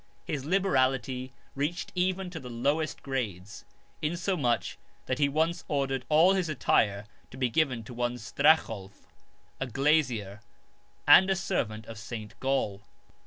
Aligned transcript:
His 0.25 0.45
liberality 0.45 1.31
reached 1.53 1.91
even 1.93 2.31
to 2.31 2.39
the 2.39 2.49
lowest 2.49 3.03
grades: 3.03 3.65
insomuch 4.01 4.79
that 5.05 5.19
he 5.19 5.29
once 5.29 5.63
ordered 5.67 6.05
all 6.09 6.33
his 6.33 6.49
attire 6.49 7.05
to 7.29 7.37
be 7.37 7.49
given 7.49 7.83
to 7.83 7.93
one 7.93 8.15
Stracholf, 8.17 9.05
a 9.59 9.67
glazier, 9.67 10.39
and 11.07 11.29
a 11.29 11.35
servant 11.35 11.85
of 11.85 11.99
Saint 11.99 12.33
Gall. 12.39 12.81